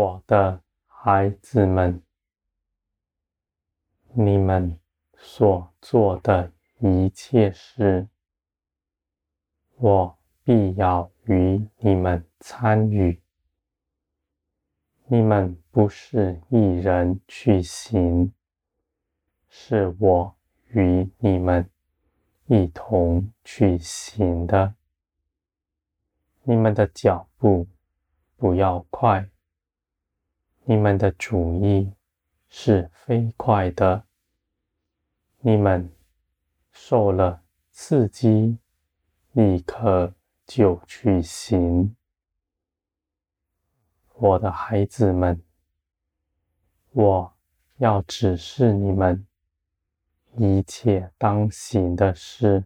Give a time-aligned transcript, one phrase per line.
[0.00, 2.02] 我的孩子们，
[4.14, 4.80] 你们
[5.18, 8.08] 所做的一切事，
[9.76, 13.20] 我必要与你们参与。
[15.04, 18.32] 你们不是一人去行，
[19.50, 20.34] 是我
[20.68, 21.68] 与你们
[22.46, 24.74] 一同去行的。
[26.44, 27.66] 你们的脚步
[28.38, 29.28] 不要快，
[30.70, 31.92] 你们的主意
[32.48, 34.04] 是飞快的。
[35.40, 35.92] 你们
[36.70, 38.56] 受了刺激，
[39.32, 40.14] 立刻
[40.46, 41.96] 就去行。
[44.14, 45.42] 我的孩子们，
[46.92, 47.34] 我
[47.78, 49.26] 要指示你们
[50.36, 52.62] 一切当行的事，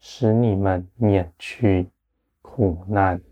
[0.00, 1.92] 使你们免去
[2.40, 3.22] 苦难。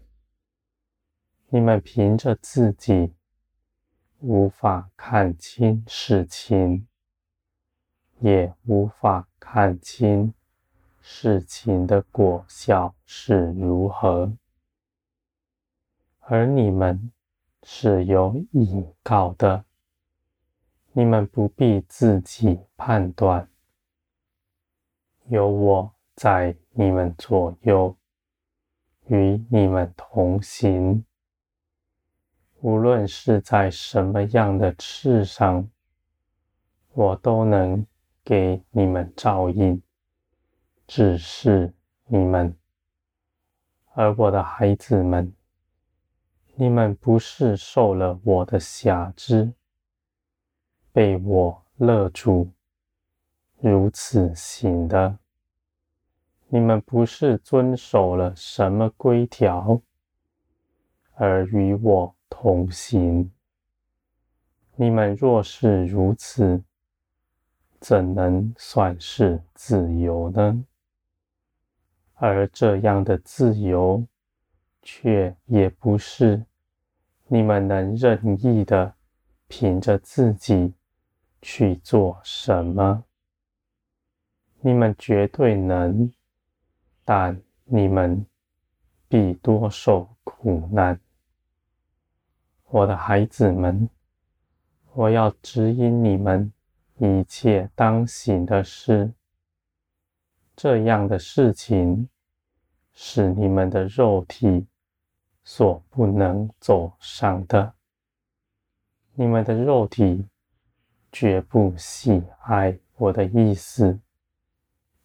[1.49, 3.13] 你们凭着自己
[4.21, 6.87] 无法看清事情，
[8.19, 10.35] 也无法看清
[11.01, 14.31] 事情的果效是如何。
[16.21, 17.11] 而你们
[17.63, 19.65] 是有依靠的，
[20.93, 23.49] 你们不必自己判断，
[25.29, 27.97] 有我在你们左右，
[29.07, 31.05] 与你们同行。
[32.63, 35.67] 无论是在什么样的事上，
[36.93, 37.87] 我都能
[38.23, 39.81] 给你们照应，
[40.87, 41.73] 指示
[42.05, 42.55] 你们。
[43.95, 45.33] 而我的孩子们，
[46.55, 49.55] 你们不是受了我的辖制，
[50.93, 52.51] 被我勒住，
[53.59, 55.19] 如此行的。
[56.49, 59.81] 你们不是遵守了什么规条，
[61.15, 63.31] 而与我同行。
[64.77, 66.65] 你们若是如此，
[67.81, 70.65] 怎能算是自由呢？
[72.15, 74.07] 而这样的自由，
[74.81, 76.47] 却也不是。
[77.27, 78.95] 你们能任意的
[79.47, 80.75] 凭着自己
[81.43, 83.05] 去做什么？
[84.61, 86.13] 你们绝对能，
[87.05, 88.27] 但你们
[89.09, 91.01] 必多受苦难。
[92.71, 93.91] 我的孩子们，
[94.93, 96.53] 我要指引你们
[96.99, 99.13] 一切当行的事。
[100.55, 102.09] 这样的事情
[102.93, 104.67] 是你们的肉体。
[105.43, 107.75] 所不能走上的，
[109.15, 110.29] 你们的肉体
[111.11, 113.99] 绝不喜爱我的意思，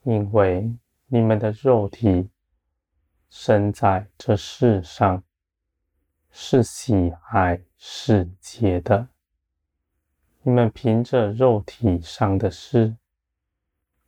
[0.03, 0.71] 因为
[1.07, 2.29] 你们的肉体
[3.29, 5.23] 生在这世上，
[6.37, 9.07] 是喜爱世界的。
[10.43, 12.97] 你们凭着肉体上的事，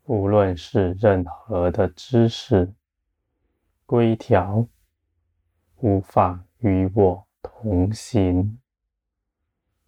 [0.04, 2.74] 无论是任何的知识、
[3.86, 4.68] 规条。
[5.78, 8.60] 无法与我同行，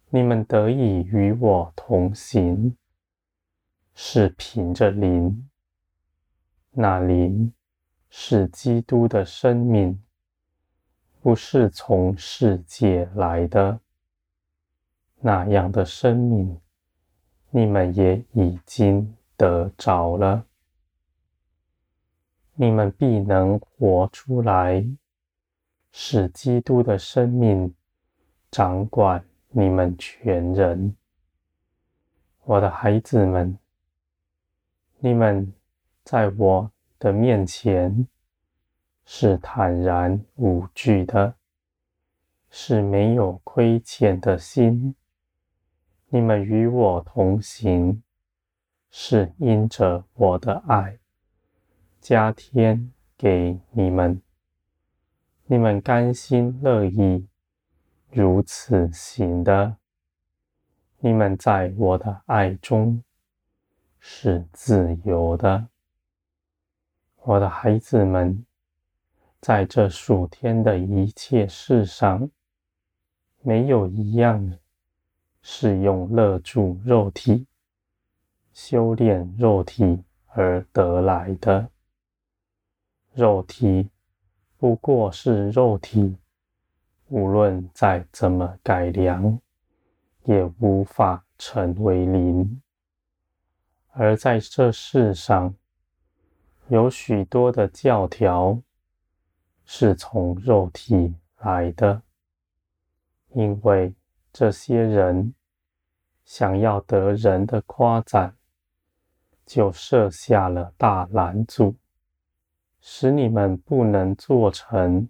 [0.08, 2.74] 你们得以与我同行，
[3.92, 5.50] 是凭着灵。
[6.70, 7.52] 那灵
[8.08, 10.02] 是基督的生命，
[11.22, 13.80] 不是从世界来的。
[15.20, 16.60] 那样的生命，
[17.50, 20.44] 你们也已经得着了。
[22.54, 24.84] 你们必能活出来。
[25.92, 27.74] 使基督的生命
[28.48, 30.96] 掌管你们全人，
[32.44, 33.58] 我的孩子们，
[35.00, 35.52] 你们
[36.04, 36.70] 在我
[37.00, 38.06] 的面前
[39.04, 41.34] 是坦然无惧的，
[42.48, 44.94] 是没有亏欠的心。
[46.08, 48.02] 你们与我同行，
[48.90, 50.98] 是因着我的爱
[52.00, 54.20] 加添给你们。
[55.46, 57.28] 你们甘心乐意
[58.10, 59.76] 如此行的，
[60.98, 63.02] 你们在我的爱中
[63.98, 65.68] 是自由的。
[67.22, 68.44] 我的孩子们，
[69.40, 72.30] 在这属天的一切事上，
[73.42, 74.58] 没有一样
[75.42, 77.46] 是用勒住肉体、
[78.52, 81.70] 修炼肉体而得来的。
[83.14, 83.90] 肉体。
[84.58, 86.18] 不过是肉体，
[87.08, 89.40] 无论再怎么改良，
[90.24, 92.60] 也无法成为灵。
[93.92, 95.54] 而在这世上，
[96.68, 98.60] 有许多的教条
[99.72, 102.02] 是从肉体来的，
[103.34, 103.94] 因为
[104.32, 105.32] 这些人
[106.24, 108.36] 想要得人的夸赞，
[109.46, 111.76] 就设下了大拦阻，
[112.80, 115.08] 使你们不能做成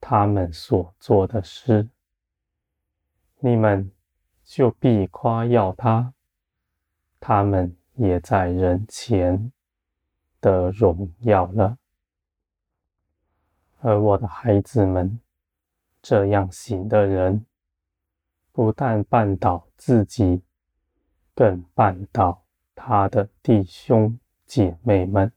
[0.00, 1.88] 他们所做的事。
[3.38, 3.88] 你们
[4.42, 6.12] 就必夸耀他，
[7.20, 9.52] 他们也在人前
[10.40, 11.78] 得荣耀了。
[13.84, 15.18] 而我的孩子们，
[16.00, 17.44] 这样行的人，
[18.52, 20.40] 不但绊倒自己，
[21.34, 22.44] 更绊倒
[22.76, 25.32] 他的弟兄姐妹们。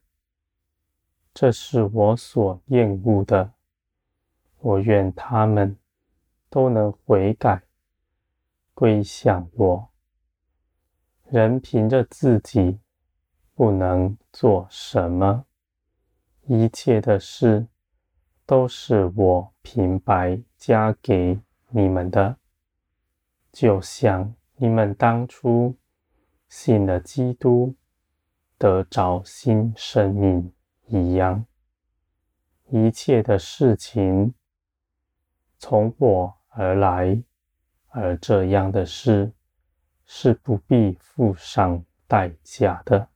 [1.33, 3.51] 这是我所厌恶的。
[4.59, 5.75] 我愿他们
[6.47, 7.63] 都能悔改，
[8.75, 9.89] 归向我。
[11.23, 12.79] 人凭着自己
[13.55, 15.45] 不能做什么，
[16.45, 17.67] 一切的事
[18.45, 21.39] 都是我平白加给
[21.69, 22.37] 你们的。
[23.51, 25.75] 就像你们当初
[26.47, 27.75] 信了基督，
[28.57, 30.53] 得着新生命
[30.87, 31.45] 一样，
[32.69, 34.33] 一切的事情
[35.57, 37.23] 从我而来，
[37.89, 39.31] 而这样的事
[40.05, 43.07] 是不必付上代价的。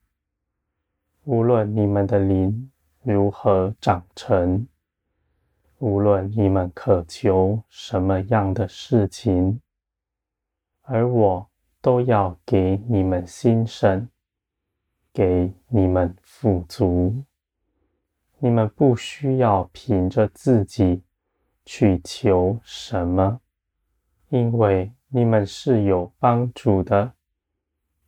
[1.23, 2.71] 无论你们的灵
[3.03, 4.67] 如何长成，
[5.79, 9.59] 无论你们渴求什么样的事情。
[10.81, 11.49] 而我
[11.81, 14.09] 都要给你们兴盛，
[15.13, 17.23] 给你们富足。
[18.39, 21.03] 你们不需要凭着自己
[21.65, 23.39] 去求什么，
[24.29, 27.13] 因为你们是有帮助的，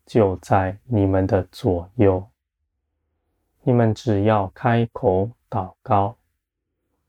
[0.05, 2.27] 就在你们的左右。
[3.63, 6.17] 你们只要开口祷告，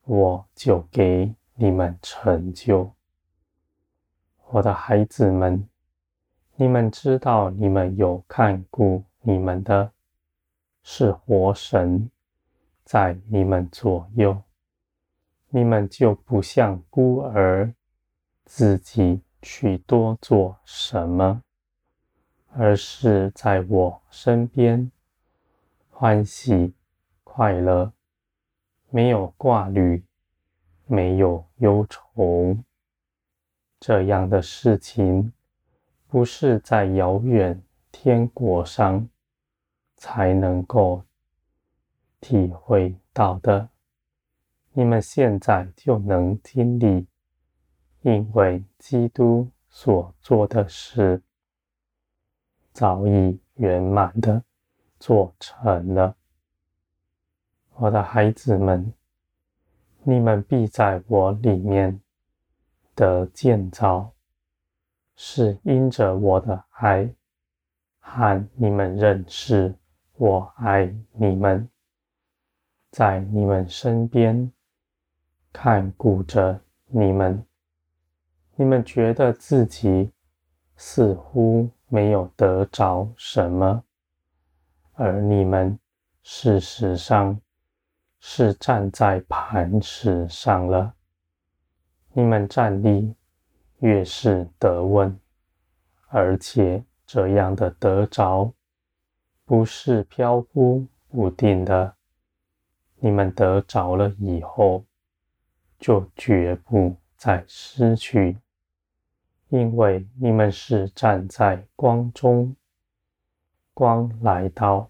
[0.04, 2.93] 我就给你们成就。
[4.50, 5.69] 我的孩子们，
[6.56, 9.93] 你们知道，你们有看顾你们的，
[10.82, 12.10] 是活神
[12.84, 14.43] 在你们左右，
[15.49, 17.72] 你们就不像孤儿，
[18.44, 21.43] 自己去多做什么，
[22.50, 24.90] 而是在我身边
[25.88, 26.75] 欢喜
[27.22, 27.93] 快乐，
[28.94, 30.05] 没有挂虑，
[30.85, 32.55] 没有忧愁。
[33.81, 35.33] 这样的事情，
[36.06, 37.59] 不是在遥远
[37.91, 39.09] 天国上
[39.97, 41.03] 才能够
[42.21, 43.67] 体会到的。
[44.73, 47.06] 你们现在就能经历，
[48.03, 51.23] 因为基督所做的事
[52.75, 54.44] 早已圆满的
[54.99, 56.15] 做成了。
[57.82, 58.94] 我的孩子们，
[60.05, 62.00] 你们必在我里面。
[62.94, 64.12] 的建造
[65.17, 67.10] 是因着我的爱，
[67.98, 69.74] 和你们认识
[70.17, 71.69] 我爱你们，
[72.91, 74.53] 在你们身边
[75.53, 77.44] 看顾着你们。
[78.55, 80.12] 你们觉得自己
[80.77, 83.82] 似乎没有得着什么，
[84.93, 85.77] 而你们
[86.22, 87.41] 事实上
[88.24, 90.94] 是站在磐石上了。
[92.12, 93.17] 你们站立
[93.81, 95.19] 越是得稳，
[96.06, 98.55] 而且这样的得着
[99.44, 101.96] 不是飘忽不定的。
[103.00, 104.84] 你们得着了以后，
[105.81, 108.38] 就绝不再失去，
[109.48, 112.55] 因为你们是站在光中，
[113.74, 114.88] 光来到，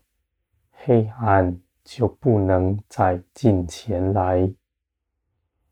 [0.73, 4.53] 黑暗就不能再进前来。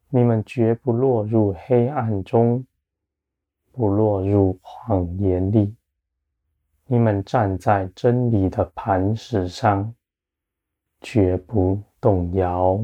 [0.09, 2.67] 你们绝不落入黑暗中，
[3.71, 5.75] 不落入谎言里。
[6.87, 9.95] 你们站在真理的磐石上，
[11.01, 12.81] 绝不动摇。